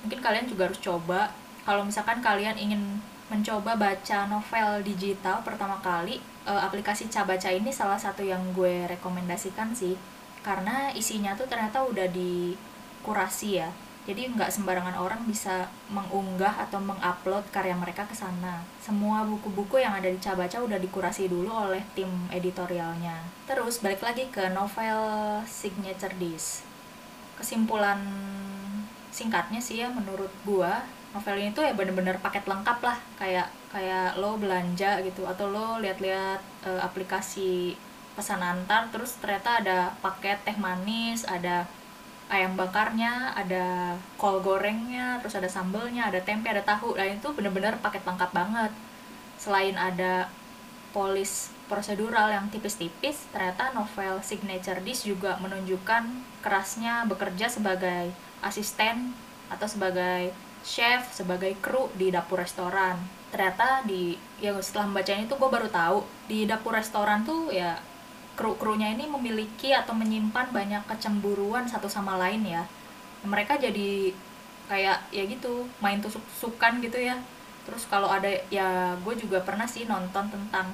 Mungkin 0.05 0.19
kalian 0.19 0.45
juga 0.45 0.69
harus 0.69 0.79
coba. 0.83 1.31
Kalau 1.63 1.87
misalkan 1.87 2.19
kalian 2.19 2.59
ingin 2.59 2.99
mencoba 3.31 3.79
baca 3.79 4.27
novel 4.27 4.83
digital 4.83 5.41
pertama 5.41 5.79
kali 5.79 6.19
uh, 6.43 6.59
aplikasi 6.59 7.07
Cabaca 7.07 7.49
ini 7.49 7.71
salah 7.71 7.97
satu 7.97 8.21
yang 8.21 8.51
gue 8.51 8.85
rekomendasikan 8.91 9.71
sih. 9.71 9.95
Karena 10.43 10.91
isinya 10.91 11.31
tuh 11.39 11.47
ternyata 11.47 11.81
udah 11.87 12.11
dikurasi 12.11 13.63
ya 13.63 13.71
jadi 14.03 14.27
nggak 14.35 14.51
sembarangan 14.51 14.99
orang 14.99 15.23
bisa 15.23 15.71
mengunggah 15.87 16.67
atau 16.67 16.83
mengupload 16.83 17.47
karya 17.55 17.71
mereka 17.71 18.03
ke 18.03 18.11
sana. 18.11 18.59
Semua 18.83 19.23
buku-buku 19.23 19.79
yang 19.79 19.95
ada 19.95 20.11
di 20.11 20.19
Cabaca 20.19 20.59
udah 20.59 20.75
dikurasi 20.75 21.31
dulu 21.31 21.47
oleh 21.47 21.79
tim 21.95 22.11
editorialnya. 22.27 23.23
Terus 23.47 23.79
balik 23.79 24.03
lagi 24.03 24.27
ke 24.27 24.51
novel 24.51 24.99
Signature 25.47 26.19
Disc. 26.19 26.67
Kesimpulan 27.39 28.03
singkatnya 29.13 29.63
sih 29.63 29.79
ya 29.79 29.87
menurut 29.87 30.33
gua 30.43 30.83
novel 31.13 31.37
ini 31.37 31.53
tuh 31.53 31.61
ya 31.61 31.77
bener-bener 31.77 32.17
paket 32.17 32.43
lengkap 32.49 32.81
lah 32.81 32.97
kayak 33.21 33.45
kayak 33.69 34.17
lo 34.17 34.35
belanja 34.41 34.97
gitu 35.05 35.29
atau 35.29 35.53
lo 35.53 35.77
lihat-lihat 35.77 36.41
uh, 36.65 36.81
aplikasi 36.81 37.77
pesan 38.17 38.41
antar 38.41 38.89
terus 38.89 39.17
ternyata 39.21 39.61
ada 39.61 39.93
paket 40.01 40.41
teh 40.41 40.57
manis 40.57 41.25
ada 41.29 41.69
ayam 42.33 42.57
bakarnya 42.57 43.37
ada 43.37 43.93
kol 44.17 44.41
gorengnya 44.41 45.21
terus 45.21 45.37
ada 45.37 45.45
sambelnya 45.45 46.09
ada 46.09 46.17
tempe 46.25 46.49
ada 46.49 46.65
tahu. 46.65 46.97
Dan 46.97 47.21
itu 47.21 47.29
bener-bener 47.37 47.77
paket 47.77 48.01
lengkap 48.01 48.33
banget. 48.33 48.71
Selain 49.37 49.77
ada 49.77 50.33
polis 50.89 51.53
prosedural 51.69 52.29
yang 52.29 52.49
tipis-tipis 52.49 53.29
ternyata 53.33 53.73
novel 53.73 54.21
signature 54.21 54.77
dish 54.85 55.09
juga 55.09 55.41
menunjukkan 55.41 56.05
kerasnya 56.45 57.05
bekerja 57.09 57.49
sebagai 57.49 58.13
asisten 58.45 59.17
atau 59.49 59.65
sebagai 59.65 60.33
chef 60.61 61.11
sebagai 61.11 61.53
kru 61.59 61.89
di 61.97 62.09
dapur 62.13 62.41
restoran. 62.41 62.97
Ternyata 63.33 63.81
di 63.85 64.13
ya 64.37 64.53
setelah 64.61 64.89
membacanya 64.89 65.25
itu 65.25 65.35
gue 65.35 65.49
baru 65.49 65.69
tahu 65.69 66.05
di 66.29 66.45
dapur 66.45 66.77
restoran 66.77 67.25
tuh 67.25 67.49
ya 67.49 67.77
kru-krunya 68.33 68.89
ini 68.93 69.05
memiliki 69.05 69.73
atau 69.73 69.93
menyimpan 69.93 70.49
banyak 70.49 70.83
kecemburuan 70.89 71.69
satu 71.69 71.85
sama 71.85 72.17
lain 72.17 72.41
ya. 72.45 72.65
Mereka 73.23 73.61
jadi 73.61 74.13
kayak 74.67 75.13
ya 75.13 75.23
gitu 75.29 75.69
main 75.83 76.01
tusuk-tusukan 76.01 76.81
gitu 76.81 76.97
ya. 76.97 77.19
Terus 77.63 77.87
kalau 77.87 78.09
ada 78.09 78.27
ya 78.49 78.97
gue 78.99 79.15
juga 79.15 79.39
pernah 79.45 79.69
sih 79.69 79.85
nonton 79.85 80.27
tentang 80.33 80.67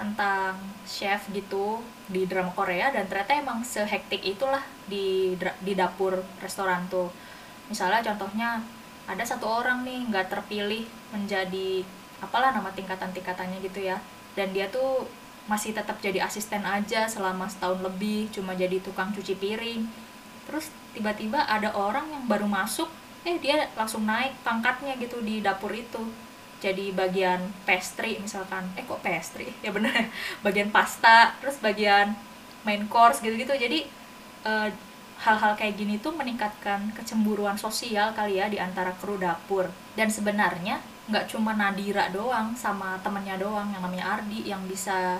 tentang 0.00 0.56
chef 0.88 1.28
gitu 1.28 1.84
di 2.08 2.24
drama 2.24 2.48
Korea 2.56 2.88
dan 2.88 3.04
ternyata 3.04 3.36
emang 3.36 3.60
sehektik 3.60 4.24
itulah 4.24 4.64
di 4.88 5.36
di 5.36 5.72
dapur 5.76 6.20
restoran 6.40 6.88
tuh. 6.88 7.12
Misalnya 7.68 8.00
contohnya 8.00 8.60
ada 9.04 9.24
satu 9.26 9.46
orang 9.48 9.84
nih 9.84 10.08
nggak 10.08 10.32
terpilih 10.32 10.84
menjadi 11.12 11.84
apalah 12.20 12.52
nama 12.54 12.72
tingkatan-tingkatannya 12.72 13.58
gitu 13.64 13.80
ya. 13.84 14.00
Dan 14.32 14.54
dia 14.54 14.70
tuh 14.70 15.04
masih 15.50 15.74
tetap 15.74 15.98
jadi 15.98 16.22
asisten 16.22 16.62
aja 16.62 17.10
selama 17.10 17.50
setahun 17.50 17.82
lebih 17.82 18.30
cuma 18.30 18.54
jadi 18.54 18.78
tukang 18.78 19.10
cuci 19.10 19.34
piring. 19.34 19.82
Terus 20.46 20.70
tiba-tiba 20.94 21.42
ada 21.42 21.74
orang 21.74 22.06
yang 22.06 22.24
baru 22.30 22.46
masuk 22.46 22.86
eh 23.26 23.36
dia 23.42 23.66
langsung 23.74 24.06
naik 24.06 24.32
pangkatnya 24.46 24.94
gitu 25.02 25.18
di 25.26 25.42
dapur 25.42 25.74
itu. 25.74 25.98
Jadi 26.62 26.94
bagian 26.94 27.50
pastry 27.66 28.22
misalkan. 28.22 28.62
Eh 28.78 28.86
kok 28.86 29.02
pastry? 29.02 29.50
Ya 29.66 29.74
bener. 29.74 30.06
Bagian 30.46 30.70
pasta 30.70 31.34
terus 31.42 31.58
bagian 31.58 32.14
main 32.62 32.86
course 32.86 33.18
gitu-gitu. 33.18 33.50
Jadi 33.58 33.90
uh, 34.46 34.70
hal-hal 35.20 35.52
kayak 35.58 35.74
gini 35.76 35.98
tuh 35.98 36.14
meningkatkan 36.14 36.94
kecemburuan 36.94 37.58
sosial 37.58 38.14
kali 38.14 38.38
ya 38.38 38.46
di 38.46 38.62
antara 38.62 38.94
kru 39.02 39.18
dapur. 39.18 39.66
Dan 39.98 40.14
sebenarnya 40.14 40.78
nggak 41.10 41.26
cuma 41.26 41.58
Nadira 41.58 42.06
doang 42.14 42.54
sama 42.54 42.94
temennya 43.02 43.34
doang 43.34 43.66
yang 43.74 43.82
namanya 43.82 44.20
Ardi 44.20 44.46
yang 44.46 44.62
bisa 44.70 45.18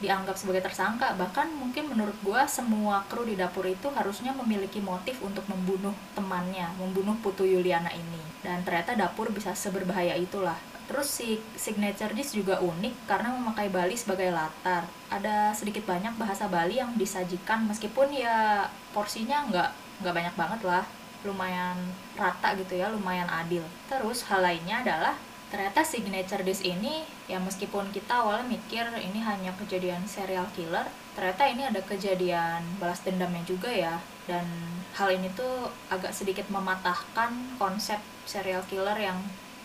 dianggap 0.00 0.34
sebagai 0.34 0.64
tersangka 0.64 1.12
bahkan 1.14 1.52
mungkin 1.52 1.92
menurut 1.92 2.16
gue 2.24 2.40
semua 2.48 3.04
kru 3.06 3.28
di 3.28 3.36
dapur 3.36 3.68
itu 3.68 3.92
harusnya 3.92 4.32
memiliki 4.32 4.80
motif 4.80 5.20
untuk 5.20 5.44
membunuh 5.46 5.92
temannya 6.16 6.72
membunuh 6.80 7.14
Putu 7.20 7.44
Yuliana 7.44 7.92
ini 7.92 8.22
dan 8.40 8.64
ternyata 8.64 8.96
dapur 8.96 9.28
bisa 9.28 9.52
seberbahaya 9.52 10.16
itulah 10.16 10.56
Terus 10.90 11.06
si 11.06 11.38
signature 11.54 12.10
dish 12.18 12.34
juga 12.34 12.58
unik 12.58 13.06
karena 13.06 13.30
memakai 13.30 13.70
Bali 13.70 13.94
sebagai 13.94 14.34
latar. 14.34 14.82
Ada 15.06 15.54
sedikit 15.54 15.86
banyak 15.86 16.18
bahasa 16.18 16.50
Bali 16.50 16.82
yang 16.82 16.98
disajikan 16.98 17.62
meskipun 17.70 18.10
ya 18.10 18.66
porsinya 18.90 19.46
nggak 19.46 19.70
nggak 20.02 20.14
banyak 20.18 20.34
banget 20.34 20.60
lah, 20.66 20.82
lumayan 21.22 21.78
rata 22.18 22.58
gitu 22.58 22.74
ya, 22.74 22.90
lumayan 22.90 23.30
adil. 23.30 23.62
Terus 23.86 24.26
hal 24.26 24.42
lainnya 24.42 24.82
adalah 24.82 25.14
ternyata 25.50 25.82
signature 25.82 26.46
disk 26.46 26.62
ini 26.62 27.02
ya 27.26 27.42
meskipun 27.42 27.90
kita 27.90 28.22
awalnya 28.22 28.46
mikir 28.46 28.86
ini 29.02 29.18
hanya 29.18 29.50
kejadian 29.58 30.06
serial 30.06 30.46
killer 30.54 30.86
ternyata 31.18 31.42
ini 31.50 31.66
ada 31.66 31.82
kejadian 31.82 32.62
balas 32.78 33.02
dendamnya 33.02 33.42
juga 33.44 33.68
ya. 33.68 33.98
Dan 34.30 34.46
hal 34.94 35.10
ini 35.10 35.26
tuh 35.34 35.68
agak 35.90 36.14
sedikit 36.14 36.46
mematahkan 36.48 37.58
konsep 37.58 37.98
serial 38.24 38.62
killer 38.70 38.94
yang 38.94 39.18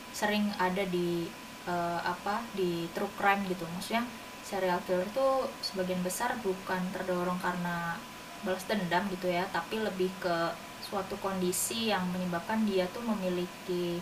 sering 0.10 0.50
ada 0.58 0.82
di 0.89 1.30
uh, 1.70 2.01
apa 2.01 2.42
di 2.58 2.89
true 2.98 3.12
crime 3.15 3.46
gitu. 3.46 3.63
Maksudnya 3.77 4.10
serial 4.42 4.82
killer 4.89 5.06
tuh 5.13 5.50
sebagian 5.62 6.01
besar 6.01 6.34
bukan 6.42 6.82
terdorong 6.94 7.38
karena 7.42 7.98
balas 8.46 8.62
dendam 8.70 9.01
gitu 9.10 9.25
ya 9.25 9.50
tapi 9.50 9.82
lebih 9.82 10.13
ke 10.22 10.54
suatu 10.86 11.18
kondisi 11.18 11.89
yang 11.89 12.06
menyebabkan 12.13 12.62
dia 12.70 12.86
tuh 12.94 13.01
memiliki 13.01 13.98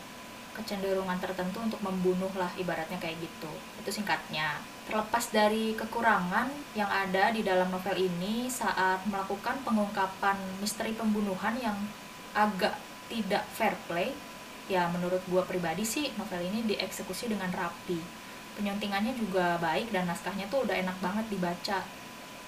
kecenderungan 0.54 1.18
tertentu 1.18 1.60
untuk 1.60 1.82
membunuh 1.82 2.30
lah 2.38 2.54
ibaratnya 2.56 3.02
kayak 3.02 3.18
gitu. 3.20 3.52
Itu 3.82 3.90
singkatnya. 3.90 4.62
Terlepas 4.86 5.34
dari 5.34 5.74
kekurangan 5.74 6.48
yang 6.78 6.88
ada 6.88 7.34
di 7.34 7.42
dalam 7.42 7.74
novel 7.74 7.98
ini 7.98 8.48
saat 8.48 9.02
melakukan 9.10 9.60
pengungkapan 9.66 10.38
misteri 10.62 10.94
pembunuhan 10.94 11.58
yang 11.58 11.78
agak 12.38 12.78
tidak 13.10 13.44
fair 13.54 13.76
play 13.90 14.14
ya 14.72 14.88
menurut 14.88 15.20
gue 15.28 15.44
pribadi 15.44 15.84
sih 15.84 16.08
novel 16.16 16.40
ini 16.40 16.64
dieksekusi 16.64 17.28
dengan 17.28 17.52
rapi. 17.52 18.00
Penyuntingannya 18.54 19.18
juga 19.18 19.58
baik 19.58 19.90
dan 19.92 20.08
naskahnya 20.08 20.48
tuh 20.48 20.64
udah 20.64 20.78
enak 20.78 20.98
banget 21.02 21.26
dibaca. 21.28 21.80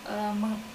E, 0.05 0.15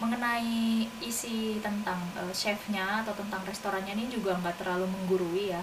mengenai 0.02 0.90
isi 1.00 1.62
tentang 1.62 2.02
e, 2.18 2.34
chefnya 2.34 3.06
atau 3.06 3.14
tentang 3.14 3.46
restorannya 3.46 3.94
ini 3.94 4.10
juga 4.10 4.34
nggak 4.37 4.58
terlalu 4.58 4.90
menggurui 4.90 5.54
ya 5.54 5.62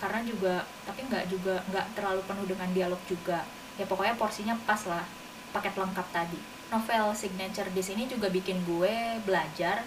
karena 0.00 0.24
juga 0.24 0.64
tapi 0.88 1.04
nggak 1.04 1.28
juga 1.28 1.60
nggak 1.68 1.86
terlalu 1.94 2.24
penuh 2.24 2.46
dengan 2.48 2.68
dialog 2.72 3.00
juga. 3.04 3.44
Ya 3.76 3.84
pokoknya 3.84 4.16
porsinya 4.16 4.56
pas 4.64 4.80
lah 4.88 5.04
paket 5.52 5.76
lengkap 5.76 6.06
tadi. 6.10 6.40
Novel 6.72 7.12
signature 7.12 7.68
di 7.70 7.82
sini 7.84 8.08
juga 8.08 8.32
bikin 8.32 8.64
gue 8.64 9.20
belajar 9.26 9.84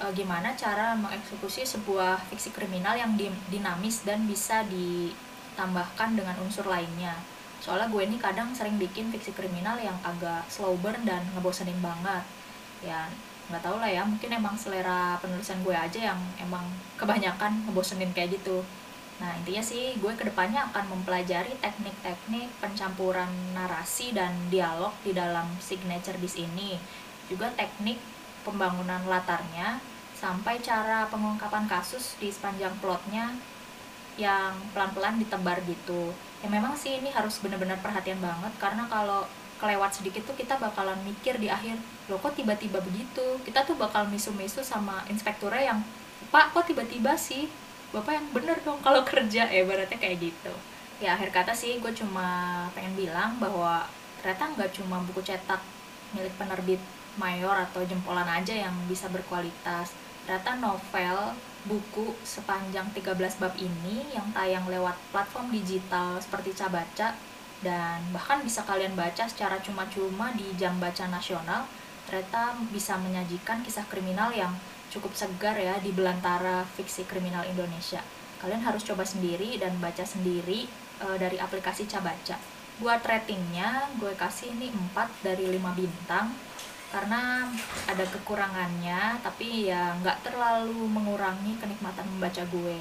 e, 0.00 0.04
gimana 0.16 0.54
cara 0.56 0.94
mengeksekusi 0.96 1.66
sebuah 1.66 2.24
fiksi 2.30 2.54
kriminal 2.54 2.94
yang 2.96 3.18
di, 3.18 3.28
dinamis 3.50 4.06
dan 4.06 4.24
bisa 4.24 4.64
ditambahkan 4.70 6.16
dengan 6.16 6.38
unsur 6.40 6.64
lainnya. 6.64 7.18
Soalnya 7.58 7.90
gue 7.90 8.02
ini 8.06 8.16
kadang 8.18 8.54
sering 8.56 8.78
bikin 8.80 9.10
fiksi 9.12 9.34
kriminal 9.36 9.78
yang 9.78 9.94
agak 10.02 10.46
slow 10.48 10.74
burn 10.78 11.02
dan 11.04 11.22
ngebosenin 11.34 11.78
banget. 11.82 12.24
Ya 12.80 13.10
nggak 13.50 13.68
tau 13.68 13.76
lah 13.82 13.90
ya 13.90 14.06
mungkin 14.06 14.30
emang 14.32 14.54
selera 14.56 15.18
penulisan 15.18 15.60
gue 15.66 15.74
aja 15.74 16.14
yang 16.14 16.20
emang 16.38 16.62
kebanyakan 16.96 17.66
ngebosenin 17.68 18.14
kayak 18.14 18.38
gitu 18.38 18.62
Nah, 19.22 19.38
intinya 19.38 19.62
sih 19.62 19.94
gue 20.02 20.12
ke 20.18 20.26
depannya 20.26 20.66
akan 20.74 20.98
mempelajari 20.98 21.54
teknik-teknik 21.62 22.50
pencampuran 22.58 23.30
narasi 23.54 24.10
dan 24.10 24.34
dialog 24.50 24.90
di 25.06 25.14
dalam 25.14 25.46
signature 25.62 26.18
disk 26.18 26.42
ini. 26.42 26.74
Juga 27.30 27.46
teknik 27.54 28.02
pembangunan 28.42 28.98
latarnya, 29.06 29.78
sampai 30.18 30.58
cara 30.58 31.06
pengungkapan 31.06 31.70
kasus 31.70 32.18
di 32.18 32.34
sepanjang 32.34 32.74
plotnya 32.82 33.30
yang 34.18 34.58
pelan-pelan 34.74 35.22
ditebar 35.22 35.62
gitu. 35.70 36.10
Ya 36.42 36.50
memang 36.50 36.74
sih 36.74 36.98
ini 36.98 37.14
harus 37.14 37.38
benar-benar 37.38 37.78
perhatian 37.78 38.18
banget 38.18 38.50
karena 38.58 38.90
kalau 38.90 39.22
kelewat 39.62 39.94
sedikit 39.94 40.26
tuh 40.26 40.34
kita 40.34 40.58
bakalan 40.58 40.98
mikir 41.06 41.38
di 41.38 41.46
akhir, 41.46 41.78
loh 42.10 42.18
kok 42.18 42.34
tiba-tiba 42.34 42.82
begitu? 42.82 43.38
Kita 43.46 43.62
tuh 43.62 43.78
bakal 43.78 44.10
misu-misu 44.10 44.58
sama 44.66 45.06
inspekturnya 45.06 45.70
yang, 45.70 45.80
Pak 46.34 46.50
kok 46.50 46.66
tiba-tiba 46.66 47.14
sih? 47.14 47.46
Bapak 47.92 48.12
yang 48.16 48.26
bener 48.32 48.58
dong 48.64 48.80
kalau 48.80 49.04
kerja 49.10 49.46
ya 49.46 49.62
berarti 49.62 49.96
kayak 50.00 50.18
gitu. 50.18 50.52
Ya 50.98 51.14
akhir 51.14 51.30
kata 51.30 51.52
sih 51.52 51.78
gue 51.78 51.92
cuma 51.92 52.66
pengen 52.72 52.96
bilang 52.96 53.36
bahwa 53.36 53.84
ternyata 54.20 54.56
nggak 54.56 54.70
cuma 54.80 55.02
buku 55.04 55.20
cetak 55.20 55.60
milik 56.16 56.32
penerbit 56.40 56.80
mayor 57.20 57.52
atau 57.68 57.84
jempolan 57.84 58.26
aja 58.26 58.54
yang 58.56 58.74
bisa 58.88 59.06
berkualitas. 59.12 59.92
Ternyata 60.24 60.56
novel 60.62 61.36
buku 61.62 62.18
sepanjang 62.26 62.90
13 62.90 63.38
bab 63.38 63.54
ini 63.54 64.10
yang 64.10 64.26
tayang 64.34 64.66
lewat 64.66 64.98
platform 65.14 65.54
digital 65.54 66.18
seperti 66.18 66.50
Cabaca 66.58 67.14
dan 67.62 68.02
bahkan 68.10 68.42
bisa 68.42 68.66
kalian 68.66 68.98
baca 68.98 69.30
secara 69.30 69.62
cuma-cuma 69.62 70.34
di 70.34 70.50
jam 70.58 70.74
baca 70.82 71.06
nasional 71.06 71.70
ternyata 72.10 72.58
bisa 72.74 72.98
menyajikan 72.98 73.62
kisah 73.62 73.86
kriminal 73.86 74.34
yang 74.34 74.50
cukup 74.92 75.16
segar 75.16 75.56
ya 75.56 75.80
di 75.80 75.88
belantara 75.88 76.68
fiksi 76.76 77.08
kriminal 77.08 77.48
Indonesia. 77.48 78.04
Kalian 78.44 78.60
harus 78.60 78.84
coba 78.84 79.08
sendiri 79.08 79.56
dan 79.56 79.72
baca 79.80 80.04
sendiri 80.04 80.68
e, 81.00 81.06
dari 81.16 81.40
aplikasi 81.40 81.88
Cabaca. 81.88 82.36
Buat 82.76 83.00
ratingnya, 83.00 83.88
gue 83.96 84.12
kasih 84.12 84.52
ini 84.52 84.68
4 84.92 85.24
dari 85.24 85.48
5 85.48 85.80
bintang 85.80 86.36
karena 86.92 87.48
ada 87.88 88.04
kekurangannya, 88.04 89.16
tapi 89.24 89.72
ya 89.72 89.96
nggak 90.04 90.28
terlalu 90.28 90.84
mengurangi 90.92 91.56
kenikmatan 91.56 92.04
membaca 92.04 92.44
gue. 92.52 92.76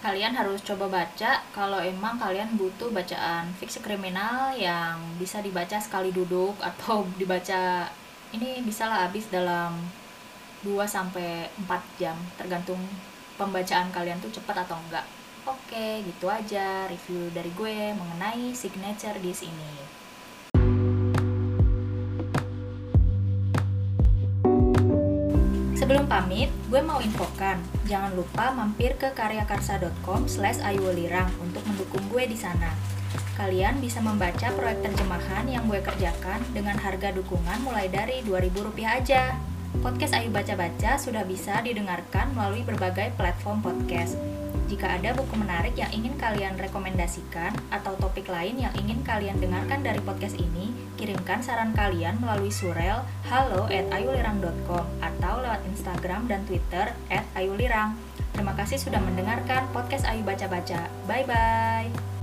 Kalian 0.00 0.32
harus 0.32 0.64
coba 0.64 0.88
baca 0.88 1.44
kalau 1.52 1.78
emang 1.78 2.16
kalian 2.16 2.56
butuh 2.56 2.88
bacaan 2.88 3.52
fiksi 3.60 3.84
kriminal 3.84 4.56
yang 4.56 4.98
bisa 5.20 5.44
dibaca 5.44 5.76
sekali 5.76 6.10
duduk 6.16 6.56
atau 6.64 7.04
dibaca 7.20 7.92
ini 8.32 8.64
bisalah 8.64 9.06
habis 9.06 9.28
dalam 9.28 9.76
2 10.66 10.82
sampai 10.90 11.46
4 11.62 12.02
jam 12.02 12.18
tergantung 12.34 12.82
pembacaan 13.38 13.94
kalian 13.94 14.18
tuh 14.18 14.34
cepat 14.34 14.66
atau 14.66 14.74
enggak. 14.74 15.06
Oke, 15.46 16.02
gitu 16.02 16.26
aja 16.26 16.90
review 16.90 17.30
dari 17.30 17.54
gue 17.54 17.94
mengenai 17.94 18.50
signature 18.50 19.14
di 19.22 19.30
sini. 19.30 19.72
Sebelum 25.78 26.10
pamit, 26.10 26.50
gue 26.66 26.82
mau 26.82 26.98
infokan, 26.98 27.62
jangan 27.86 28.10
lupa 28.18 28.50
mampir 28.50 28.98
ke 28.98 29.14
karyakarsa.com 29.14 30.26
slash 30.26 30.58
ayuwelirang 30.58 31.30
untuk 31.38 31.62
mendukung 31.62 32.02
gue 32.10 32.26
di 32.26 32.34
sana. 32.34 32.74
Kalian 33.38 33.78
bisa 33.78 34.02
membaca 34.02 34.50
proyek 34.50 34.82
terjemahan 34.82 35.46
yang 35.46 35.70
gue 35.70 35.78
kerjakan 35.78 36.42
dengan 36.50 36.74
harga 36.74 37.14
dukungan 37.14 37.62
mulai 37.62 37.86
dari 37.86 38.18
Rp2.000 38.26 38.78
aja. 38.82 39.38
Podcast 39.84 40.16
Ayu 40.16 40.32
Baca-Baca 40.32 40.98
sudah 40.98 41.22
bisa 41.22 41.62
didengarkan 41.62 42.32
melalui 42.34 42.66
berbagai 42.66 43.14
platform 43.14 43.62
podcast. 43.62 44.18
Jika 44.66 44.98
ada 44.98 45.14
buku 45.14 45.38
menarik 45.38 45.78
yang 45.78 45.90
ingin 45.94 46.18
kalian 46.18 46.58
rekomendasikan 46.58 47.54
atau 47.70 47.94
topik 48.02 48.26
lain 48.26 48.58
yang 48.58 48.74
ingin 48.74 48.98
kalian 49.06 49.38
dengarkan 49.38 49.86
dari 49.86 50.02
podcast 50.02 50.34
ini, 50.42 50.74
kirimkan 50.98 51.38
saran 51.38 51.70
kalian 51.70 52.18
melalui 52.18 52.50
surel 52.50 53.06
halo 53.30 53.70
at 53.70 53.86
ayulirang.com 53.94 54.84
atau 54.98 55.34
lewat 55.38 55.62
Instagram 55.70 56.26
dan 56.26 56.42
Twitter 56.50 56.90
at 57.14 57.22
ayulirang. 57.38 57.94
Terima 58.34 58.58
kasih 58.58 58.82
sudah 58.82 58.98
mendengarkan 58.98 59.70
podcast 59.70 60.02
Ayu 60.10 60.26
Baca-Baca. 60.26 60.90
Bye-bye! 61.06 62.15